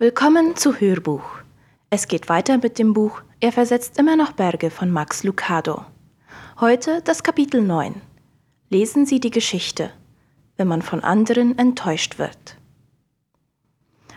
[0.00, 1.24] Willkommen zu Hörbuch.
[1.90, 5.84] Es geht weiter mit dem Buch Er versetzt immer noch Berge von Max Lucado.
[6.60, 8.00] Heute das Kapitel 9.
[8.70, 9.90] Lesen Sie die Geschichte,
[10.56, 12.56] wenn man von anderen enttäuscht wird.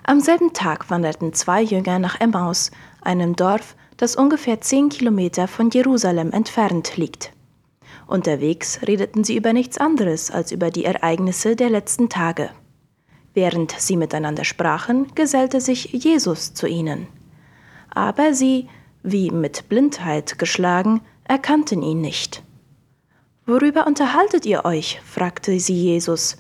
[0.04, 2.70] Am selben Tag wanderten zwei Jünger nach Emmaus,
[3.02, 7.34] einem Dorf, das ungefähr zehn Kilometer von Jerusalem entfernt liegt.
[8.06, 12.52] Unterwegs redeten sie über nichts anderes als über die Ereignisse der letzten Tage.
[13.34, 17.08] Während sie miteinander sprachen, gesellte sich Jesus zu ihnen.
[17.90, 18.68] Aber sie,
[19.04, 22.44] wie mit Blindheit geschlagen, erkannten ihn nicht.
[23.46, 25.02] Worüber unterhaltet ihr euch?
[25.04, 26.38] fragte sie Jesus.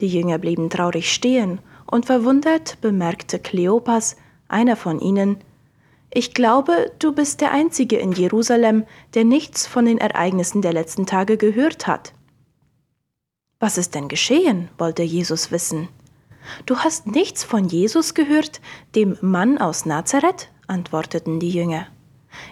[0.00, 4.16] Die Jünger blieben traurig stehen, und verwundert bemerkte Kleopas,
[4.48, 5.38] einer von ihnen,
[6.12, 8.84] ich glaube, du bist der Einzige in Jerusalem,
[9.14, 12.12] der nichts von den Ereignissen der letzten Tage gehört hat.
[13.60, 14.68] Was ist denn geschehen?
[14.76, 15.88] wollte Jesus wissen.
[16.66, 18.60] Du hast nichts von Jesus gehört,
[18.94, 20.48] dem Mann aus Nazareth?
[20.66, 21.86] antworteten die Jünger.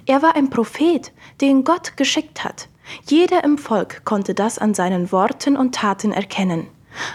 [0.06, 2.68] Er war ein Prophet, den Gott geschickt hat.
[3.06, 6.68] Jeder im Volk konnte das an seinen Worten und Taten erkennen.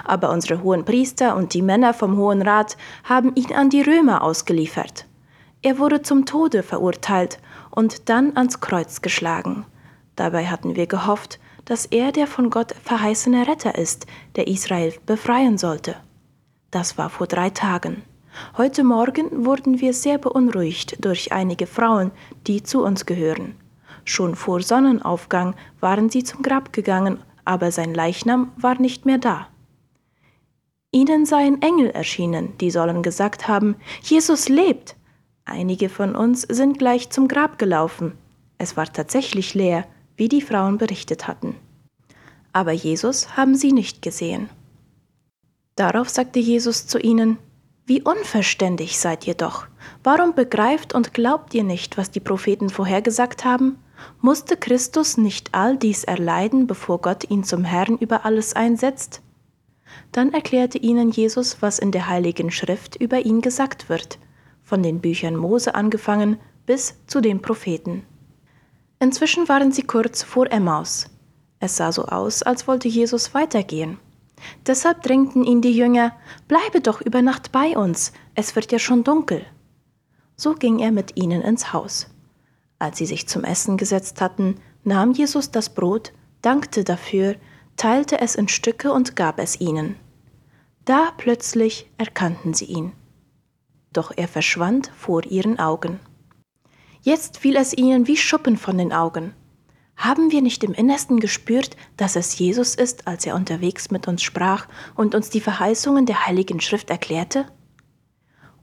[0.06, 4.24] Aber unsere hohen Priester und die Männer vom Hohen Rat haben ihn an die Römer
[4.24, 5.06] ausgeliefert.
[5.62, 7.40] Er wurde zum Tode verurteilt
[7.72, 9.66] und dann ans Kreuz geschlagen.
[10.16, 14.06] Dabei hatten wir gehofft, dass er der von Gott verheißene Retter ist,
[14.36, 15.96] der Israel befreien sollte.
[16.74, 18.02] Das war vor drei Tagen.
[18.58, 22.10] Heute Morgen wurden wir sehr beunruhigt durch einige Frauen,
[22.48, 23.54] die zu uns gehören.
[24.06, 29.50] Schon vor Sonnenaufgang waren sie zum Grab gegangen, aber sein Leichnam war nicht mehr da.
[30.92, 34.96] Ihnen seien Engel erschienen, die sollen gesagt haben, Jesus lebt.
[35.46, 38.14] Einige von uns sind gleich zum Grab gelaufen.
[38.58, 39.86] Es war tatsächlich leer,
[40.18, 41.56] wie die Frauen berichtet hatten.
[42.52, 44.50] Aber Jesus haben sie nicht gesehen.
[45.76, 47.38] Darauf sagte Jesus zu ihnen,
[47.86, 49.68] Wie unverständig seid ihr doch.
[50.04, 53.78] Warum begreift und glaubt ihr nicht, was die Propheten vorhergesagt haben?
[54.22, 59.22] Musste Christus nicht all dies erleiden, bevor Gott ihn zum Herrn über alles einsetzt?
[60.12, 64.20] Dann erklärte ihnen Jesus, was in der heiligen Schrift über ihn gesagt wird,
[64.64, 68.06] von den Büchern Mose angefangen bis zu den Propheten.
[69.00, 71.10] Inzwischen waren sie kurz vor Emmaus.
[71.60, 74.00] Es sah so aus, als wollte Jesus weitergehen.
[74.66, 76.16] Deshalb drängten ihn die Jünger,
[76.48, 79.46] bleibe doch über Nacht bei uns, es wird ja schon dunkel.
[80.36, 82.08] So ging er mit ihnen ins Haus.
[82.80, 86.12] Als sie sich zum Essen gesetzt hatten, nahm Jesus das Brot,
[86.42, 87.36] dankte dafür,
[87.78, 89.96] teilte es in Stücke und gab es ihnen.
[90.86, 92.92] Da plötzlich erkannten sie ihn.
[93.94, 96.00] Doch er verschwand vor ihren Augen.
[97.02, 99.34] Jetzt fiel es ihnen wie Schuppen von den Augen.
[99.96, 104.24] Haben wir nicht im Innersten gespürt, dass es Jesus ist, als er unterwegs mit uns
[104.24, 107.46] sprach und uns die Verheißungen der Heiligen Schrift erklärte?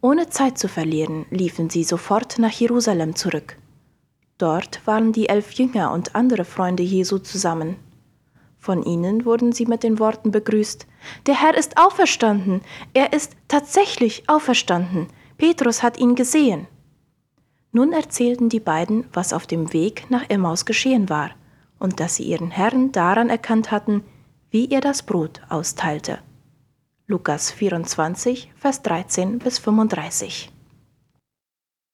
[0.02, 3.56] Ohne Zeit zu verlieren, liefen sie sofort nach Jerusalem zurück.
[4.38, 7.76] Dort waren die elf Jünger und andere Freunde Jesu zusammen.
[8.58, 10.86] Von ihnen wurden sie mit den Worten begrüßt,
[11.26, 15.08] Der Herr ist auferstanden, er ist tatsächlich auferstanden,
[15.38, 16.66] Petrus hat ihn gesehen.
[17.72, 21.31] Nun erzählten die beiden, was auf dem Weg nach Emmaus geschehen war
[21.78, 24.03] und dass sie ihren Herrn daran erkannt hatten,
[24.50, 26.19] wie er das Brot austeilte.
[27.06, 30.50] Lukas 24, Vers 13 bis 35.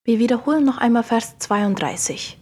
[0.03, 2.37] Wir wiederholen noch einmal Vers 32.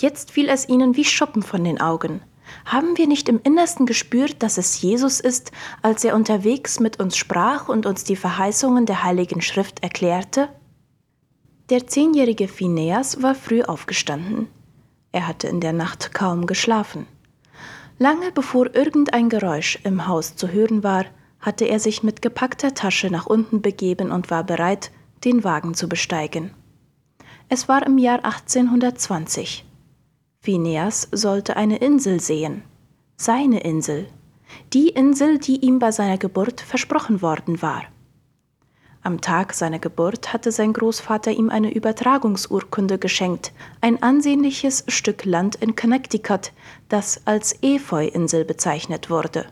[0.00, 2.20] Jetzt fiel es ihnen wie Schuppen von den Augen.
[2.64, 7.16] Haben wir nicht im Innersten gespürt, dass es Jesus ist, als er unterwegs mit uns
[7.16, 10.48] sprach und uns die Verheißungen der Heiligen Schrift erklärte?
[11.70, 14.48] Der zehnjährige Phineas war früh aufgestanden.
[15.12, 17.06] Er hatte in der Nacht kaum geschlafen.
[17.98, 21.06] Lange bevor irgendein Geräusch im Haus zu hören war,
[21.40, 24.90] hatte er sich mit gepackter Tasche nach unten begeben und war bereit,
[25.24, 26.50] den Wagen zu besteigen.
[27.48, 29.64] Es war im Jahr 1820.
[30.40, 32.62] Phineas sollte eine Insel sehen.
[33.16, 34.06] Seine Insel.
[34.74, 37.84] Die Insel, die ihm bei seiner Geburt versprochen worden war.
[39.06, 43.52] Am Tag seiner Geburt hatte sein Großvater ihm eine Übertragungsurkunde geschenkt,
[43.82, 46.52] ein ansehnliches Stück Land in Connecticut,
[46.88, 49.44] das als Efeu-Insel bezeichnet wurde.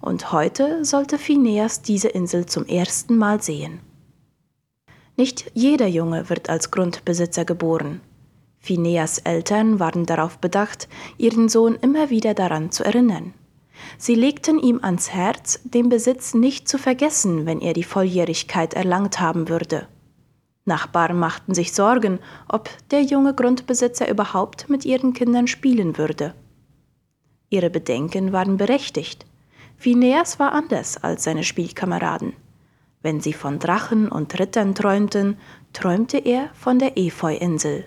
[0.00, 3.78] Und heute sollte Phineas diese Insel zum ersten Mal sehen.
[5.16, 8.00] Nicht jeder Junge wird als Grundbesitzer geboren.
[8.58, 13.34] Phineas Eltern waren darauf bedacht, ihren Sohn immer wieder daran zu erinnern.
[13.98, 19.20] Sie legten ihm ans Herz, den Besitz nicht zu vergessen, wenn er die Volljährigkeit erlangt
[19.20, 19.88] haben würde.
[20.64, 26.34] Nachbarn machten sich Sorgen, ob der junge Grundbesitzer überhaupt mit ihren Kindern spielen würde.
[27.50, 29.26] Ihre Bedenken waren berechtigt.
[29.76, 32.32] Phineas war anders als seine Spielkameraden.
[33.02, 35.36] Wenn sie von Drachen und Rittern träumten,
[35.74, 37.84] träumte er von der Efeu-Insel.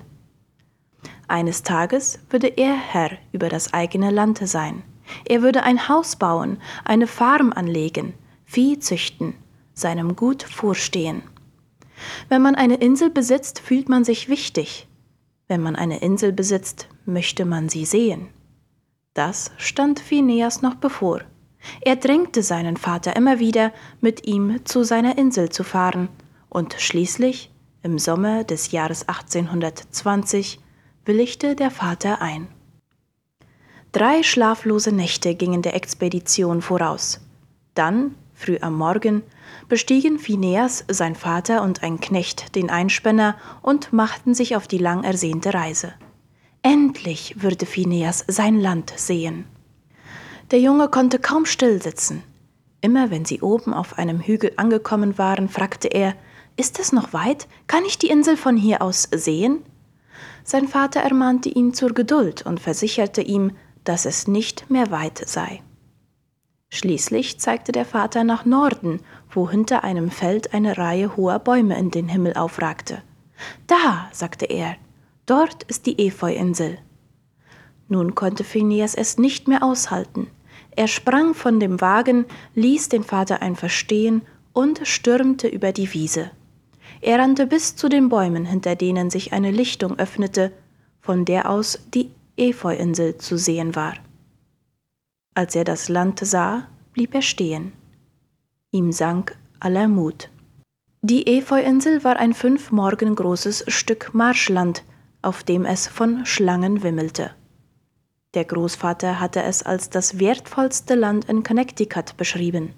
[1.28, 4.84] Eines Tages würde er Herr über das eigene Land sein.
[5.26, 8.14] Er würde ein Haus bauen, eine Farm anlegen,
[8.46, 9.34] Vieh züchten,
[9.74, 11.22] seinem Gut vorstehen.
[12.30, 14.88] Wenn man eine Insel besitzt, fühlt man sich wichtig.
[15.48, 18.28] Wenn man eine Insel besitzt, möchte man sie sehen.
[19.14, 21.22] Das stand Phineas noch bevor.
[21.82, 26.10] Er drängte seinen Vater immer wieder, mit ihm zu seiner Insel zu fahren,
[26.50, 27.52] und schließlich,
[27.84, 30.60] im Sommer des Jahres 1820,
[31.06, 32.48] willigte der Vater ein.
[33.98, 37.20] Drei schlaflose Nächte gingen der Expedition voraus.
[37.74, 39.24] Dann, früh am Morgen,
[39.70, 45.04] bestiegen Phineas, sein Vater und ein Knecht den Einspänner und machten sich auf die lang
[45.04, 45.96] ersehnte Reise.
[46.62, 49.46] Endlich würde Phineas sein Land sehen.
[50.52, 52.22] Der Junge konnte kaum still sitzen.
[52.82, 56.14] Immer wenn sie oben auf einem Hügel angekommen waren, fragte er,
[56.56, 57.48] ist es noch weit?
[57.66, 59.64] Kann ich die Insel von hier aus sehen?
[60.44, 63.54] Sein Vater ermahnte ihn zur Geduld und versicherte ihm,
[63.88, 65.62] dass es nicht mehr weit sei.
[66.70, 69.00] Schließlich zeigte der Vater nach Norden,
[69.30, 73.02] wo hinter einem Feld eine Reihe hoher Bäume in den Himmel aufragte.
[73.68, 74.76] Da, sagte er,
[75.26, 76.80] dort ist die Efeu-Insel.
[77.88, 80.28] Nun konnte Phineas es nicht mehr aushalten.
[80.72, 82.26] Er sprang von dem Wagen,
[82.56, 86.32] ließ den Vater einfach stehen und stürmte über die Wiese.
[87.00, 90.52] Er rannte bis zu den Bäumen, hinter denen sich eine Lichtung öffnete,
[91.00, 93.96] von der aus die Efeu-Insel zu sehen war.
[95.34, 97.74] Als er das Land sah, blieb er stehen.
[98.72, 100.30] Ihm sank aller Mut.
[101.02, 104.84] Die Efeu-Insel war ein fünf Morgen großes Stück Marschland,
[105.22, 107.32] auf dem es von Schlangen wimmelte.
[108.34, 112.74] Der Großvater hatte es als das wertvollste Land in Connecticut beschrieben.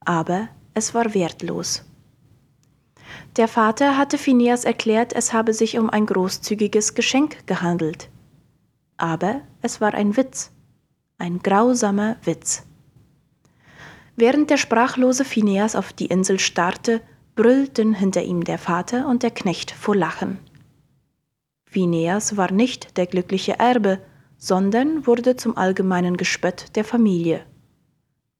[0.00, 1.84] Aber es war wertlos.
[3.36, 8.08] Der Vater hatte Phineas erklärt, es habe sich um ein großzügiges Geschenk gehandelt.
[9.02, 10.52] Aber es war ein Witz
[11.22, 12.64] ein grausamer Witz.
[14.16, 17.00] Während der sprachlose Phineas auf die Insel starrte,
[17.36, 20.38] brüllten hinter ihm der Vater und der Knecht vor Lachen.
[21.64, 24.00] Phineas war nicht der glückliche Erbe,
[24.36, 27.46] sondern wurde zum allgemeinen Gespött der Familie.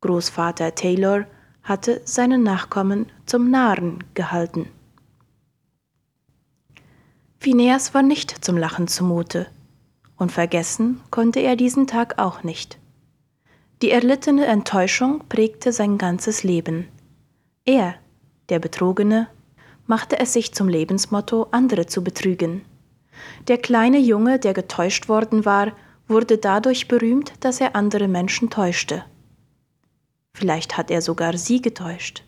[0.01, 1.27] Großvater Taylor
[1.63, 4.69] hatte seinen Nachkommen zum Narren gehalten.
[7.39, 9.47] Phineas war nicht zum Lachen zumute
[10.23, 12.79] und vergessen konnte er diesen Tag auch nicht.
[13.83, 16.89] Die erlittene Enttäuschung prägte sein ganzes Leben.
[17.65, 17.97] Er,
[18.49, 19.29] der Betrogene,
[19.87, 22.63] machte es sich zum Lebensmotto, andere zu betrügen.
[23.49, 25.73] Der kleine Junge, der getäuscht worden war,
[26.07, 29.05] wurde dadurch berühmt, dass er andere Menschen täuschte.
[30.35, 32.23] Vielleicht hat er sogar sie getäuscht.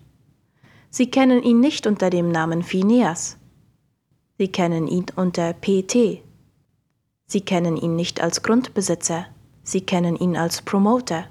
[0.91, 3.39] Sie kennen ihn nicht unter dem Namen Phineas.
[4.39, 6.23] Sie kennen ihn unter PT,
[7.27, 9.27] Sie kennen ihn nicht als Grundbesitzer,
[9.63, 11.25] Sie kennen ihn als Promoter.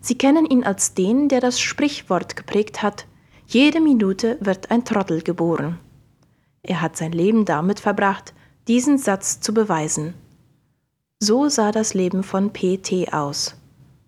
[0.00, 3.06] Sie kennen ihn als den, der das Sprichwort geprägt hat,
[3.46, 5.80] jede Minute wird ein Trottel geboren.
[6.62, 8.32] Er hat sein Leben damit verbracht,
[8.68, 10.14] diesen Satz zu beweisen.
[11.18, 13.12] So sah das Leben von P.T.
[13.12, 13.56] aus,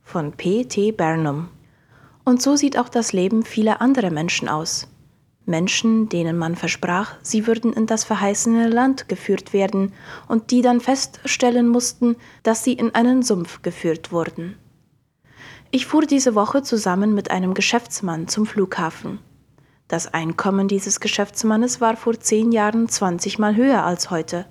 [0.04, 0.92] von P.T.
[0.92, 1.48] Burnham.
[2.24, 4.86] Und so sieht auch das Leben vieler anderer Menschen aus.
[5.44, 9.92] Menschen, denen man versprach, sie würden in das verheißene Land geführt werden
[10.28, 14.56] und die dann feststellen mussten, dass sie in einen Sumpf geführt wurden.
[15.70, 19.18] Ich fuhr diese Woche zusammen mit einem Geschäftsmann zum Flughafen.
[19.88, 24.46] Das Einkommen dieses Geschäftsmannes war vor zehn Jahren 20 Mal höher als heute.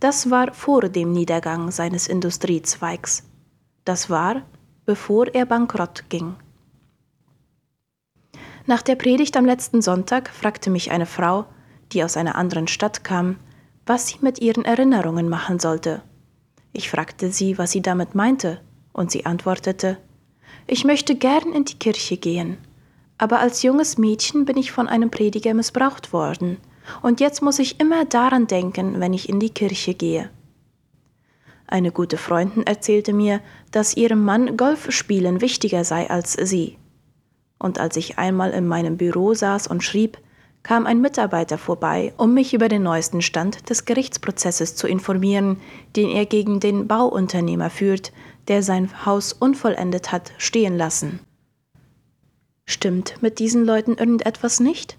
[0.00, 3.24] Das war vor dem Niedergang seines Industriezweigs.
[3.84, 4.42] Das war,
[4.86, 6.36] bevor er bankrott ging.
[8.66, 11.44] Nach der Predigt am letzten Sonntag fragte mich eine Frau,
[11.92, 13.36] die aus einer anderen Stadt kam,
[13.84, 16.00] was sie mit ihren Erinnerungen machen sollte.
[16.72, 18.60] Ich fragte sie, was sie damit meinte,
[18.94, 19.98] und sie antwortete,
[20.66, 22.56] ich möchte gern in die Kirche gehen,
[23.18, 26.56] aber als junges Mädchen bin ich von einem Prediger missbraucht worden,
[27.02, 30.30] und jetzt muss ich immer daran denken, wenn ich in die Kirche gehe.
[31.66, 33.40] Eine gute Freundin erzählte mir,
[33.72, 36.78] dass ihrem Mann Golfspielen wichtiger sei als sie
[37.64, 40.18] und als ich einmal in meinem Büro saß und schrieb,
[40.62, 45.60] kam ein Mitarbeiter vorbei, um mich über den neuesten Stand des Gerichtsprozesses zu informieren,
[45.96, 48.12] den er gegen den Bauunternehmer führt,
[48.48, 51.20] der sein Haus unvollendet hat stehen lassen.
[52.66, 54.98] Stimmt mit diesen Leuten irgendetwas nicht?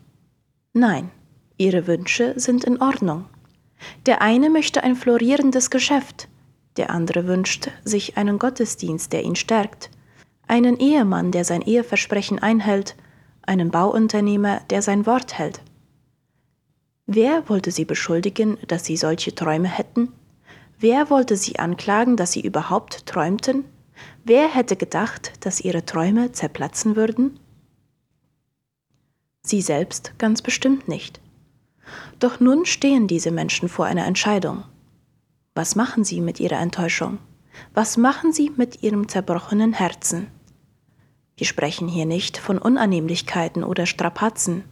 [0.73, 1.11] Nein,
[1.57, 3.25] ihre Wünsche sind in Ordnung.
[4.07, 6.29] Der eine möchte ein florierendes Geschäft,
[6.77, 9.91] der andere wünscht sich einen Gottesdienst, der ihn stärkt,
[10.47, 12.95] einen Ehemann, der sein Eheversprechen einhält,
[13.43, 15.61] einen Bauunternehmer, der sein Wort hält.
[17.05, 20.11] Wer wollte sie beschuldigen, dass sie solche Träume hätten?
[20.79, 23.65] Wer wollte sie anklagen, dass sie überhaupt träumten?
[24.23, 27.39] Wer hätte gedacht, dass ihre Träume zerplatzen würden?
[29.43, 31.21] Sie selbst ganz bestimmt nicht.
[32.19, 34.63] Doch nun stehen diese Menschen vor einer Entscheidung.
[35.53, 37.19] Was machen sie mit ihrer Enttäuschung?
[37.73, 40.27] Was machen sie mit ihrem zerbrochenen Herzen?
[41.37, 44.63] Wir sprechen hier nicht von Unannehmlichkeiten oder Strapazen.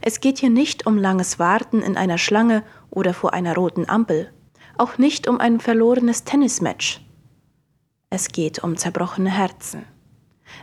[0.00, 4.32] Es geht hier nicht um langes Warten in einer Schlange oder vor einer roten Ampel,
[4.76, 7.00] auch nicht um ein verlorenes Tennismatch.
[8.10, 9.84] Es geht um zerbrochene Herzen.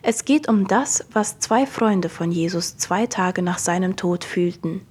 [0.04, 4.82] Es geht um das, was zwei Freunde von Jesus zwei Tage nach seinem Tod fühlten.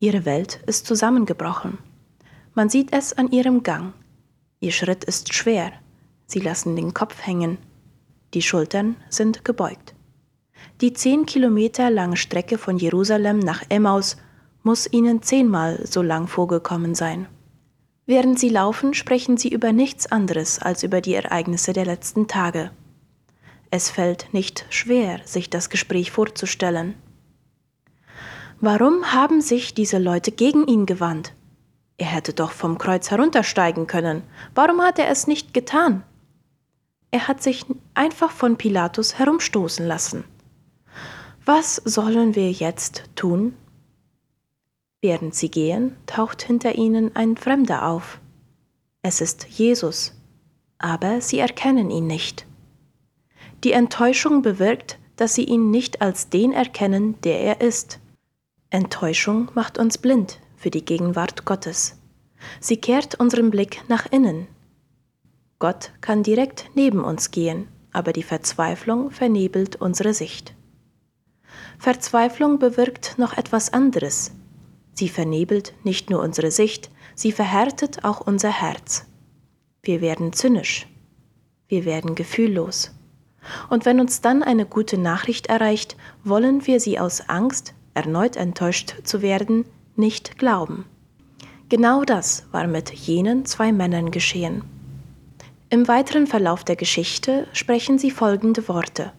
[0.00, 1.78] Ihre Welt ist zusammengebrochen.
[2.54, 3.92] Man sieht es an ihrem Gang.
[4.60, 5.72] Ihr Schritt ist schwer.
[6.26, 7.58] Sie lassen den Kopf hängen.
[8.34, 9.94] Die Schultern sind gebeugt.
[10.80, 14.16] Die zehn Kilometer lange Strecke von Jerusalem nach Emmaus
[14.62, 17.26] muss ihnen zehnmal so lang vorgekommen sein.
[18.06, 22.70] Während sie laufen, sprechen sie über nichts anderes als über die Ereignisse der letzten Tage.
[23.70, 26.94] Es fällt nicht schwer, sich das Gespräch vorzustellen.
[28.60, 31.32] Warum haben sich diese Leute gegen ihn gewandt?
[31.96, 34.22] Er hätte doch vom Kreuz heruntersteigen können.
[34.54, 36.04] Warum hat er es nicht getan?
[37.12, 40.24] Er hat sich einfach von Pilatus herumstoßen lassen.
[41.44, 43.54] Was sollen wir jetzt tun?
[45.02, 48.18] Während sie gehen, taucht hinter ihnen ein Fremder auf.
[49.02, 50.14] Es ist Jesus,
[50.78, 52.46] aber sie erkennen ihn nicht.
[53.62, 58.00] Die Enttäuschung bewirkt, dass sie ihn nicht als den erkennen, der er ist.
[58.70, 61.98] Enttäuschung macht uns blind für die Gegenwart Gottes.
[62.58, 64.48] Sie kehrt unseren Blick nach innen.
[65.62, 70.54] Gott kann direkt neben uns gehen, aber die Verzweiflung vernebelt unsere Sicht.
[71.78, 74.32] Verzweiflung bewirkt noch etwas anderes.
[74.94, 79.06] Sie vernebelt nicht nur unsere Sicht, sie verhärtet auch unser Herz.
[79.84, 80.88] Wir werden zynisch.
[81.68, 82.90] Wir werden gefühllos.
[83.70, 88.96] Und wenn uns dann eine gute Nachricht erreicht, wollen wir sie aus Angst, erneut enttäuscht
[89.04, 89.64] zu werden,
[89.94, 90.86] nicht glauben.
[91.68, 94.64] Genau das war mit jenen zwei Männern geschehen.
[95.72, 99.10] Im weiteren Verlauf der Geschichte sprechen sie folgende Worte.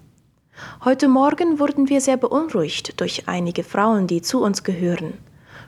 [0.86, 5.13] Heute Morgen wurden wir sehr beunruhigt durch einige Frauen, die zu uns gehören.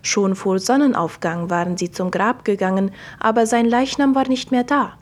[0.04, 5.00] Schon vor Sonnenaufgang waren sie zum Grab gegangen, aber sein Leichnam war nicht mehr da.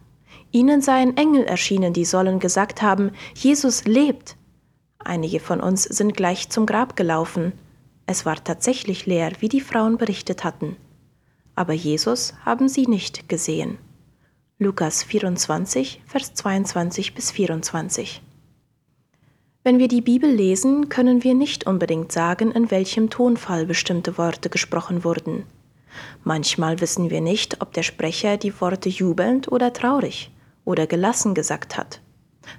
[0.53, 4.37] Ihnen seien Engel erschienen, die sollen gesagt haben, Jesus lebt.
[4.99, 7.51] Einige von uns sind gleich zum Grab gelaufen.
[8.05, 10.77] Es war tatsächlich leer, wie die Frauen berichtet hatten.
[11.55, 13.79] Aber Jesus haben sie nicht gesehen.
[14.59, 18.21] Lukas 24, Vers 22 bis 24.
[19.63, 24.51] Wenn wir die Bibel lesen, können wir nicht unbedingt sagen, in welchem Tonfall bestimmte Worte
[24.51, 25.47] gesprochen wurden.
[26.23, 30.29] Manchmal wissen wir nicht, ob der Sprecher die Worte jubelnd oder traurig
[30.65, 32.01] oder gelassen gesagt hat.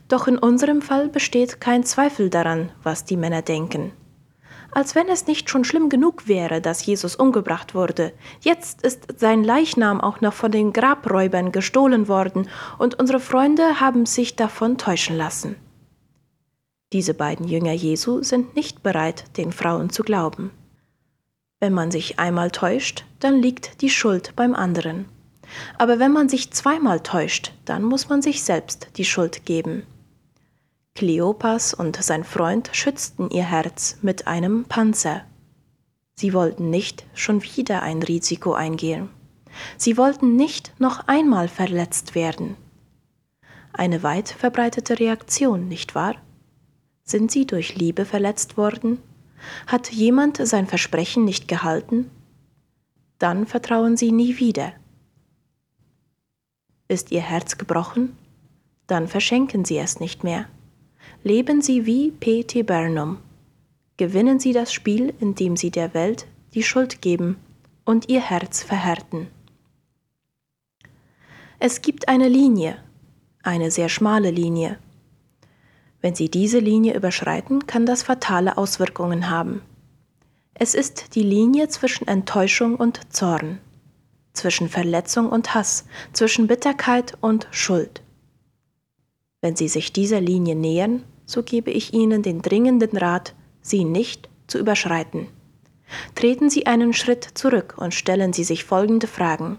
[0.09, 3.93] Doch in unserem Fall besteht kein Zweifel daran, was die Männer denken.
[4.75, 8.13] Als wenn es nicht schon schlimm genug wäre, dass Jesus umgebracht wurde.
[8.41, 14.05] Jetzt ist sein Leichnam auch noch von den Grabräubern gestohlen worden und unsere Freunde haben
[14.05, 15.55] sich davon täuschen lassen.
[16.93, 20.51] Diese beiden Jünger Jesu sind nicht bereit, den Frauen zu glauben.
[21.61, 25.07] Wenn man sich einmal täuscht, dann liegt die Schuld beim anderen.
[25.79, 29.85] Aber wenn man sich zweimal täuscht, dann muss man sich selbst die Schuld geben.
[30.97, 35.25] Kleopas und sein Freund schützten ihr Herz mit einem Panzer.
[36.15, 39.11] Sie wollten nicht schon wieder ein Risiko eingehen.
[39.77, 42.57] Sie wollten nicht noch einmal verletzt werden.
[43.73, 46.15] Eine weit verbreitete Reaktion, nicht wahr?
[47.03, 49.03] Sind sie durch Liebe verletzt worden?
[49.67, 52.09] Hat jemand sein Versprechen nicht gehalten?
[53.19, 54.73] Dann vertrauen sie nie wieder.
[56.87, 58.17] Ist ihr Herz gebrochen?
[58.87, 60.47] Dann verschenken sie es nicht mehr.
[61.25, 62.63] Leben sie wie P.T.
[62.63, 63.19] Burnham.
[63.97, 67.37] Gewinnen sie das Spiel, indem sie der Welt die Schuld geben
[67.85, 69.27] und ihr Herz verhärten.
[71.59, 72.77] Es gibt eine Linie,
[73.43, 74.79] eine sehr schmale Linie,
[76.05, 79.63] wenn Sie diese Linie überschreiten, kann das fatale Auswirkungen haben.
[80.53, 83.59] Es ist die Linie zwischen Enttäuschung und Zorn,
[84.35, 88.03] zwischen Verletzung und Hass, zwischen Bitterkeit und Schuld.
[89.41, 94.29] Wenn Sie sich dieser Linie nähern, so gebe ich Ihnen den dringenden Rat, sie nicht
[94.47, 95.27] zu überschreiten.
[96.15, 99.59] Treten Sie einen Schritt zurück und stellen Sie sich folgende Fragen.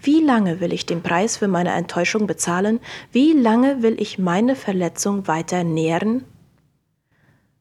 [0.00, 2.80] Wie lange will ich den Preis für meine Enttäuschung bezahlen?
[3.12, 6.24] Wie lange will ich meine Verletzung weiter nähren?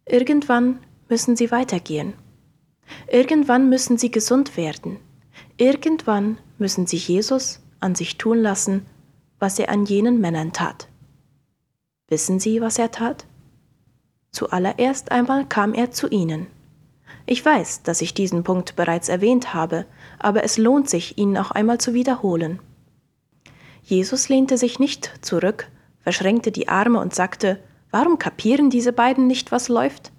[0.06, 2.14] Irgendwann müssen sie weitergehen.
[3.12, 4.98] Irgendwann müssen sie gesund werden.
[5.58, 8.86] Irgendwann müssen sie Jesus an sich tun lassen,
[9.40, 10.88] was er an jenen Männern tat.
[12.08, 13.26] Wissen Sie, was er tat?
[14.36, 16.48] Zuallererst einmal kam er zu ihnen.
[17.26, 19.86] Ich weiß, dass ich diesen Punkt bereits erwähnt habe,
[20.20, 22.60] aber es lohnt sich, ihn noch einmal zu wiederholen.
[23.82, 25.70] Jesus lehnte sich nicht zurück,
[26.02, 27.60] verschränkte die Arme und sagte,
[27.92, 30.12] Warum kapieren diese beiden nicht, was läuft?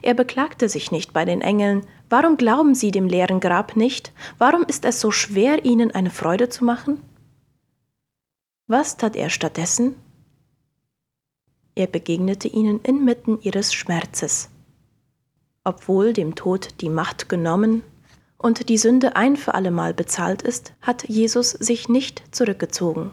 [0.00, 4.62] Er beklagte sich nicht bei den Engeln, warum glauben sie dem leeren Grab nicht, warum
[4.62, 7.02] ist es so schwer, ihnen eine Freude zu machen?
[8.66, 9.94] Was tat er stattdessen?
[11.74, 14.50] Er begegnete ihnen inmitten ihres Schmerzes.
[15.64, 17.82] Obwohl dem Tod die Macht genommen
[18.36, 23.12] und die Sünde ein für allemal bezahlt ist, hat Jesus sich nicht zurückgezogen.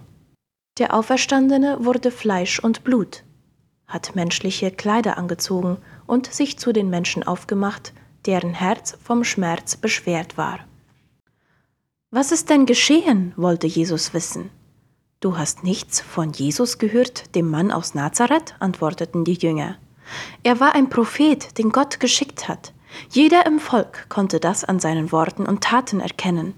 [0.77, 3.23] Der Auferstandene wurde Fleisch und Blut,
[3.87, 7.93] hat menschliche Kleider angezogen und sich zu den Menschen aufgemacht,
[8.25, 10.59] deren Herz vom Schmerz beschwert war.
[12.11, 13.33] Was ist denn geschehen?
[13.35, 14.49] wollte Jesus wissen.
[15.21, 18.55] Du hast nichts von Jesus gehört, dem Mann aus Nazareth?
[18.59, 19.75] antworteten die Jünger.
[20.43, 22.71] Er war ein Prophet, den Gott geschickt hat.
[23.09, 26.53] Jeder im Volk konnte das an seinen Worten und Taten erkennen.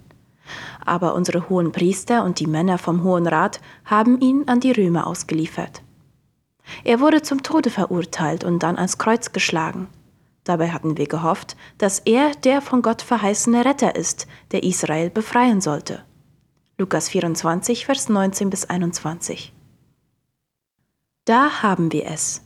[0.86, 5.08] Aber unsere hohen Priester und die Männer vom Hohen Rat haben ihn an die Römer
[5.08, 5.82] ausgeliefert.
[6.84, 9.88] Er wurde zum Tode verurteilt und dann ans Kreuz geschlagen.
[10.44, 15.62] Dabei hatten wir gehofft, dass er der von Gott verheißene Retter ist, der Israel befreien
[15.62, 16.03] sollte.
[16.81, 19.53] Lukas 24, Vers 19 bis 21.
[21.25, 22.41] Da haben wir es.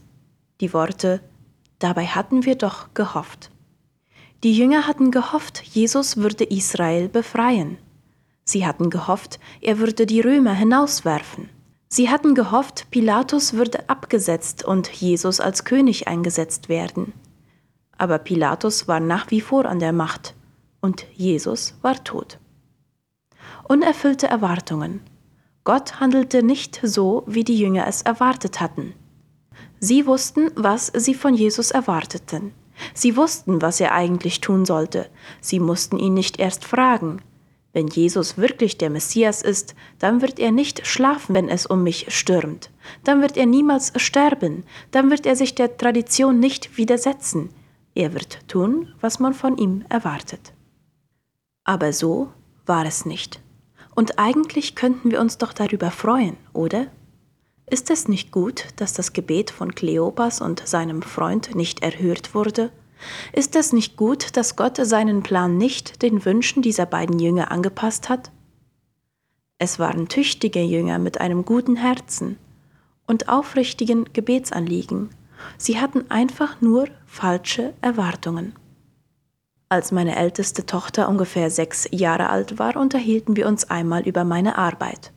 [0.60, 1.22] Die Worte,
[1.78, 3.50] dabei hatten wir doch gehofft.
[4.44, 7.78] Die Jünger hatten gehofft, Jesus würde Israel befreien.
[8.44, 11.48] Sie hatten gehofft, er würde die Römer hinauswerfen.
[11.88, 17.14] Sie hatten gehofft, Pilatus würde abgesetzt und Jesus als König eingesetzt werden.
[17.96, 20.34] Aber Pilatus war nach wie vor an der Macht
[20.82, 22.38] und Jesus war tot.
[23.68, 25.00] Unerfüllte Erwartungen.
[25.64, 28.94] Gott handelte nicht so, wie die Jünger es erwartet hatten.
[29.80, 32.52] Sie wussten, was sie von Jesus erwarteten.
[32.94, 35.08] Sie wussten, was er eigentlich tun sollte.
[35.40, 37.20] Sie mussten ihn nicht erst fragen.
[37.72, 42.06] Wenn Jesus wirklich der Messias ist, dann wird er nicht schlafen, wenn es um mich
[42.08, 42.70] stürmt.
[43.04, 44.64] Dann wird er niemals sterben.
[44.92, 47.50] Dann wird er sich der Tradition nicht widersetzen.
[47.94, 50.52] Er wird tun, was man von ihm erwartet.
[51.64, 52.28] Aber so
[52.66, 53.40] war es nicht.
[53.94, 56.88] Und eigentlich könnten wir uns doch darüber freuen, oder?
[57.68, 62.70] Ist es nicht gut, dass das Gebet von Kleopas und seinem Freund nicht erhört wurde?
[63.32, 68.08] Ist es nicht gut, dass Gott seinen Plan nicht den Wünschen dieser beiden Jünger angepasst
[68.08, 68.30] hat?
[69.58, 72.38] Es waren tüchtige Jünger mit einem guten Herzen
[73.06, 75.10] und aufrichtigen Gebetsanliegen.
[75.58, 78.54] Sie hatten einfach nur falsche Erwartungen.
[79.68, 84.58] Als meine älteste Tochter ungefähr sechs Jahre alt war, unterhielten wir uns einmal über meine
[84.58, 85.12] Arbeit.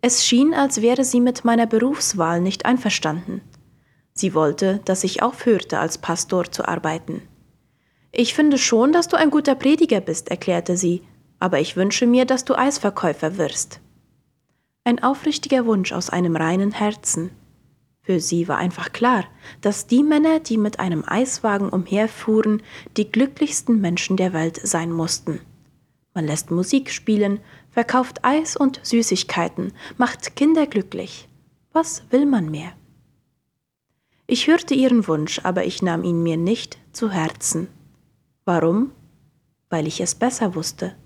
[0.00, 3.40] Es schien, als wäre sie mit meiner Berufswahl nicht einverstanden.
[4.14, 7.22] Sie wollte, dass ich aufhörte, als Pastor zu arbeiten.
[8.12, 11.02] Ich finde schon, dass du ein guter Prediger bist, erklärte sie,
[11.40, 13.80] aber ich wünsche mir, dass du Eisverkäufer wirst.
[14.84, 17.30] Ein aufrichtiger Wunsch aus einem reinen Herzen.
[18.08, 19.26] Für sie war einfach klar,
[19.60, 22.62] dass die Männer, die mit einem Eiswagen umherfuhren,
[22.96, 25.40] die glücklichsten Menschen der Welt sein mussten.
[26.14, 27.40] Man lässt Musik spielen,
[27.70, 31.28] verkauft Eis und Süßigkeiten, macht Kinder glücklich.
[31.74, 32.72] Was will man mehr?
[34.26, 37.68] Ich hörte ihren Wunsch, aber ich nahm ihn mir nicht zu Herzen.
[38.46, 38.90] Warum?
[39.68, 40.96] Weil ich es besser wusste.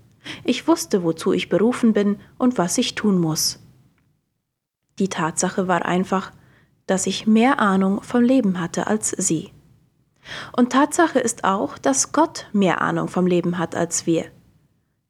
[0.45, 3.59] Ich wusste, wozu ich berufen bin und was ich tun muss.
[4.99, 6.31] Die Tatsache war einfach,
[6.87, 9.51] dass ich mehr Ahnung vom Leben hatte als sie.
[10.55, 14.25] Und Tatsache ist auch, dass Gott mehr Ahnung vom Leben hat als wir.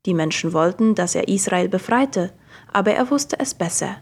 [0.06, 2.34] Die Menschen wollten, dass er Israel befreite,
[2.72, 3.98] aber er wusste es besser.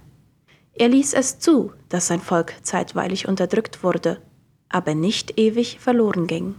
[0.73, 4.21] Er ließ es zu, dass sein Volk zeitweilig unterdrückt wurde,
[4.69, 6.55] aber nicht ewig verloren ging.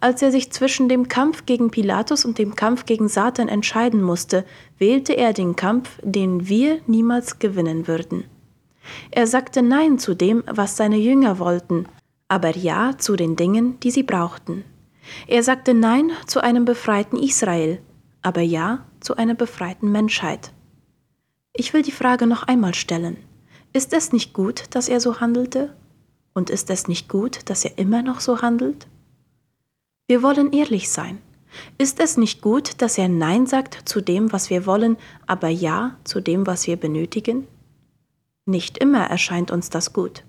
[0.00, 4.44] Als er sich zwischen dem Kampf gegen Pilatus und dem Kampf gegen Satan entscheiden musste,
[4.78, 8.24] wählte er den Kampf, den wir niemals gewinnen würden.
[9.10, 11.86] Er sagte Nein zu dem, was seine Jünger wollten,
[12.28, 14.64] aber Ja zu den Dingen, die sie brauchten.
[15.26, 17.80] Er sagte Nein zu einem befreiten Israel,
[18.22, 20.52] aber Ja zu einer befreiten Menschheit.
[21.52, 23.16] Ich will die Frage noch einmal stellen.
[23.72, 25.74] Ist es nicht gut, dass er so handelte?
[26.34, 28.86] Und ist es nicht gut, dass er immer noch so handelt?
[30.06, 31.18] Wir wollen ehrlich sein.
[31.78, 34.96] Ist es nicht gut, dass er Nein sagt zu dem, was wir wollen,
[35.26, 37.46] aber Ja zu dem, was wir benötigen?
[38.48, 40.22] Nicht immer erscheint uns das gut.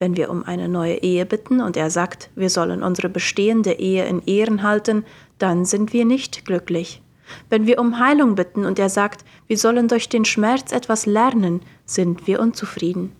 [0.00, 4.06] Wenn wir um eine neue Ehe bitten und er sagt, wir sollen unsere bestehende Ehe
[4.06, 5.04] in Ehren halten,
[5.38, 7.02] dann sind wir nicht glücklich.
[7.50, 11.60] Wenn wir um Heilung bitten und er sagt, wir sollen durch den Schmerz etwas lernen,
[11.84, 13.12] sind wir unzufrieden.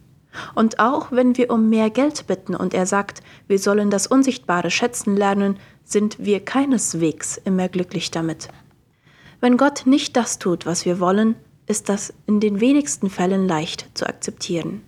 [0.55, 4.71] Und auch wenn wir um mehr Geld bitten und er sagt, wir sollen das Unsichtbare
[4.71, 8.49] schätzen lernen, sind wir keineswegs immer glücklich damit.
[9.41, 11.37] Wenn Gott nicht das tut, was wir wollen,
[11.69, 14.83] ist das in den wenigsten Fällen leicht zu akzeptieren.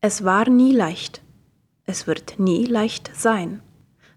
[0.00, 1.20] Es war nie leicht.
[1.84, 3.62] Es wird nie leicht sein.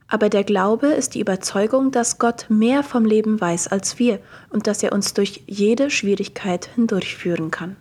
[0.07, 4.19] Aber der Glaube ist die Überzeugung, dass Gott mehr vom Leben weiß als wir
[4.49, 7.77] und dass er uns durch jede Schwierigkeit hindurchführen kann.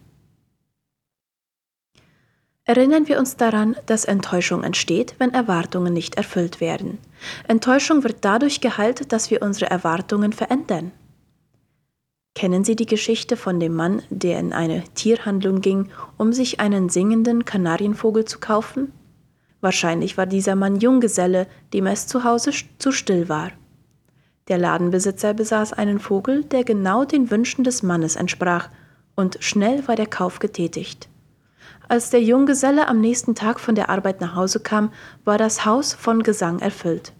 [2.65, 6.99] Erinnern wir uns daran, dass Enttäuschung entsteht, wenn Erwartungen nicht erfüllt werden.
[7.49, 10.93] Enttäuschung wird dadurch geheilt, dass wir unsere Erwartungen verändern.
[12.35, 16.89] Kennen Sie die Geschichte von dem Mann, der in eine Tierhandlung ging, um sich einen
[16.89, 18.93] singenden Kanarienvogel zu kaufen?
[19.61, 23.51] Wahrscheinlich war dieser Mann Junggeselle, dem es zu Hause zu still war.
[24.49, 28.71] Der Ladenbesitzer besaß einen Vogel, der genau den Wünschen des Mannes entsprach,
[29.15, 31.09] und schnell war der Kauf getätigt.
[31.89, 34.91] Als der Junggeselle am nächsten Tag von der Arbeit nach Hause kam,
[35.25, 37.13] war das Haus von Gesang erfüllt.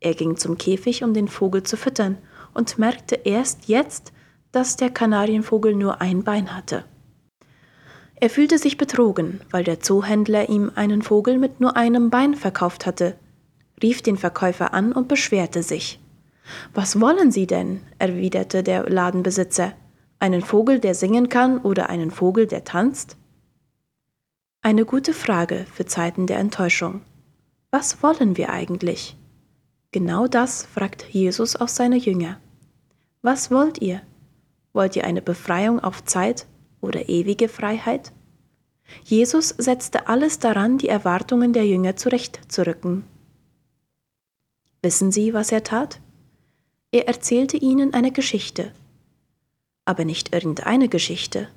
[0.00, 2.18] Er ging zum Käfig, um den Vogel zu füttern,
[2.54, 4.12] und merkte erst jetzt,
[4.52, 6.84] dass der Kanarienvogel nur ein Bein hatte.
[8.16, 12.84] Er fühlte sich betrogen, weil der Zoohändler ihm einen Vogel mit nur einem Bein verkauft
[12.84, 13.16] hatte,
[13.82, 16.00] rief den Verkäufer an und beschwerte sich.
[16.74, 17.80] Was wollen Sie denn?
[17.98, 19.72] erwiderte der Ladenbesitzer.
[20.18, 23.16] Einen Vogel, der singen kann oder einen Vogel, der tanzt?
[24.60, 27.00] Eine gute Frage für Zeiten der Enttäuschung.
[27.70, 29.16] Was wollen wir eigentlich?
[29.92, 32.38] Genau das fragt Jesus auch seine Jünger.
[33.22, 34.02] Was wollt ihr?
[34.72, 36.46] Wollt ihr eine Befreiung auf Zeit
[36.80, 38.12] oder ewige Freiheit?
[39.04, 43.04] Jesus setzte alles daran, die Erwartungen der Jünger zurechtzurücken.
[44.82, 46.00] Wissen Sie, was er tat?
[46.92, 48.72] Er erzählte ihnen eine Geschichte.
[49.84, 51.48] Aber nicht irgendeine Geschichte,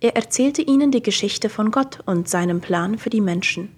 [0.00, 3.70] er erzählte ihnen die Geschichte von Gott und seinem Plan für die Menschen.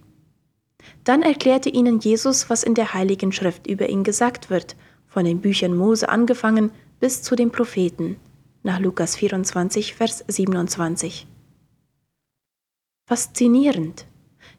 [1.05, 4.77] Dann erklärte ihnen Jesus, was in der Heiligen Schrift über ihn gesagt wird,
[5.07, 8.17] von den Büchern Mose angefangen bis zu den Propheten,
[8.65, 11.27] nach Lukas 24, Vers 27.
[13.07, 14.07] Faszinierend.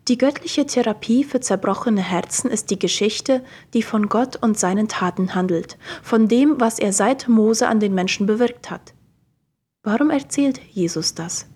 [0.08, 5.34] Die göttliche Therapie für zerbrochene Herzen ist die Geschichte, die von Gott und seinen Taten
[5.34, 8.94] handelt, von dem, was er seit Mose an den Menschen bewirkt hat.
[9.82, 11.48] Warum erzählt Jesus das?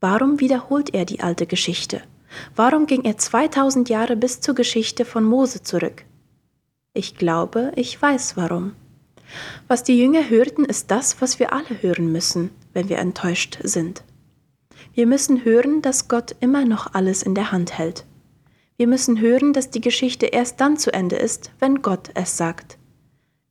[0.00, 2.02] Warum wiederholt er die alte Geschichte?
[2.56, 6.06] Warum ging er 2000 Jahre bis zur Geschichte von Mose zurück?
[6.94, 8.74] Ich glaube, ich weiß warum.
[9.66, 14.02] Was die Jünger hörten, ist das, was wir alle hören müssen, wenn wir enttäuscht sind.
[14.94, 18.04] Wir müssen hören, dass Gott immer noch alles in der Hand hält.
[18.76, 22.78] Wir müssen hören, dass die Geschichte erst dann zu Ende ist, wenn Gott es sagt.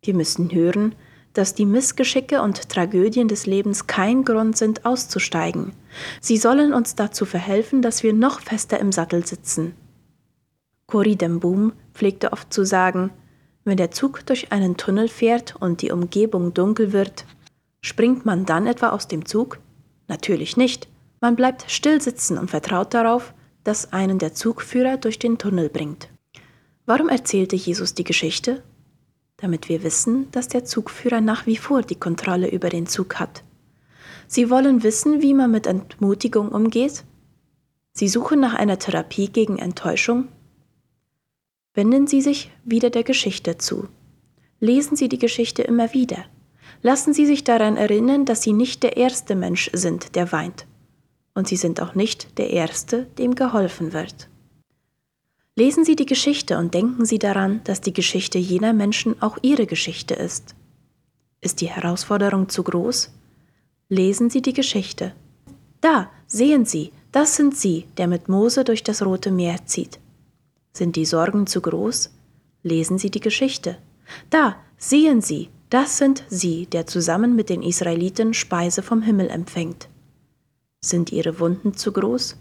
[0.02, 0.96] Wir müssen hören,
[1.34, 5.74] dass die Missgeschicke und Tragödien des Lebens kein Grund sind, auszusteigen.
[6.20, 9.76] Sie sollen uns dazu verhelfen, dass wir noch fester im Sattel sitzen.
[10.88, 13.12] Cory Boom pflegte oft zu sagen,
[13.68, 17.26] wenn der Zug durch einen Tunnel fährt und die Umgebung dunkel wird,
[17.82, 19.60] springt man dann etwa aus dem Zug?
[20.08, 20.88] Natürlich nicht.
[21.22, 26.10] Man bleibt still sitzen und vertraut darauf, dass einen der Zugführer durch den Tunnel bringt.
[26.86, 28.64] Warum erzählte Jesus die Geschichte?
[29.38, 33.44] damit wir wissen, dass der Zugführer nach wie vor die Kontrolle über den Zug hat.
[34.28, 37.04] Sie wollen wissen, wie man mit Entmutigung umgeht?
[37.94, 40.28] Sie suchen nach einer Therapie gegen Enttäuschung?
[41.78, 43.88] Wenden Sie sich wieder der Geschichte zu.
[44.60, 46.26] Lesen Sie die Geschichte immer wieder.
[46.82, 50.66] Lassen Sie sich daran erinnern, dass Sie nicht der erste Mensch sind, der weint.
[51.36, 54.28] Und Sie sind auch nicht der Erste, dem geholfen wird.
[55.56, 59.68] Lesen Sie die Geschichte und denken Sie daran, dass die Geschichte jener Menschen auch Ihre
[59.68, 60.56] Geschichte ist.
[61.42, 63.12] Ist die Herausforderung zu groß?
[63.88, 65.14] Lesen Sie die Geschichte.
[65.80, 70.00] Da, sehen Sie, das sind Sie, der mit Mose durch das Rote Meer zieht.
[70.78, 72.12] Sind die Sorgen zu groß?
[72.62, 73.80] Lesen Sie die Geschichte.
[74.30, 79.90] Da, sehen Sie, das sind Sie, der zusammen mit den Israeliten Speise vom Himmel empfängt.
[80.80, 82.38] Sind Ihre Wunden zu groß?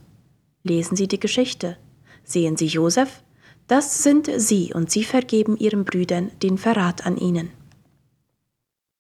[0.65, 1.79] Lesen Sie die Geschichte.
[2.25, 3.23] Sehen Sie Josef?
[3.69, 7.51] Das sind Sie und Sie vergeben Ihren Brüdern den Verrat an ihnen.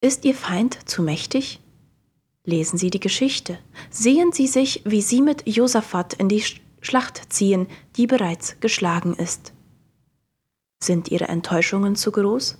[0.01, 1.61] Ist Ihr Feind zu mächtig?
[2.44, 3.59] Lesen Sie die Geschichte.
[3.90, 6.42] Sehen Sie sich, wie Sie mit Josaphat in die
[6.87, 9.53] Schlacht ziehen, die bereits geschlagen ist.
[10.81, 12.59] Sind Ihre Enttäuschungen zu groß?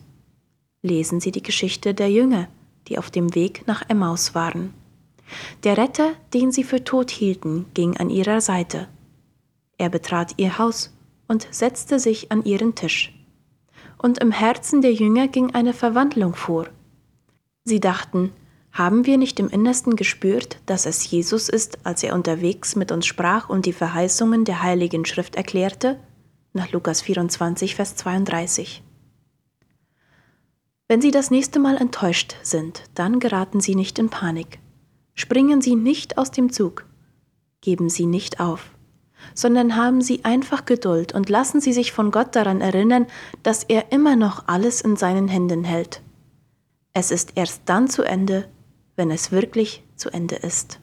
[0.82, 2.48] Lesen Sie die Geschichte der Jünger,
[2.88, 4.74] die auf dem Weg nach Emmaus waren.
[5.62, 8.88] Der Retter, den sie für tot hielten, ging an ihrer Seite.
[9.78, 10.92] Er betrat ihr Haus
[11.28, 13.14] und setzte sich an ihren Tisch.
[13.96, 16.66] Und im Herzen der Jünger ging eine Verwandlung vor.
[17.62, 18.32] Sie dachten,
[18.76, 23.06] haben wir nicht im Innersten gespürt, dass es Jesus ist, als er unterwegs mit uns
[23.06, 25.98] sprach und die Verheißungen der Heiligen Schrift erklärte?
[26.52, 28.82] Nach Lukas 24, Vers 32.
[30.88, 34.58] Wenn Sie das nächste Mal enttäuscht sind, dann geraten Sie nicht in Panik.
[35.14, 36.84] Springen Sie nicht aus dem Zug.
[37.62, 38.72] Geben Sie nicht auf,
[39.34, 43.06] sondern haben Sie einfach Geduld und lassen Sie sich von Gott daran erinnern,
[43.42, 46.02] dass er immer noch alles in seinen Händen hält.
[46.92, 48.48] Es ist erst dann zu Ende,
[48.96, 50.80] wenn es wirklich zu Ende ist.